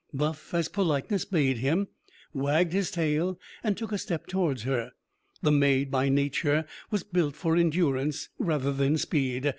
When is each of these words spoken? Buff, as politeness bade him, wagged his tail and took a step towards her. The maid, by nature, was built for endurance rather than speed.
Buff, 0.15 0.55
as 0.55 0.67
politeness 0.67 1.25
bade 1.25 1.57
him, 1.57 1.87
wagged 2.33 2.73
his 2.73 2.89
tail 2.89 3.39
and 3.63 3.77
took 3.77 3.91
a 3.91 3.99
step 3.99 4.25
towards 4.25 4.63
her. 4.63 4.93
The 5.43 5.51
maid, 5.51 5.91
by 5.91 6.09
nature, 6.09 6.65
was 6.89 7.03
built 7.03 7.35
for 7.35 7.55
endurance 7.55 8.27
rather 8.39 8.73
than 8.73 8.97
speed. 8.97 9.45